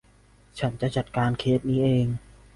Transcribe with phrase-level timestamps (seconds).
[0.59, 2.07] ฉันจะจัดการเคสนี้เอง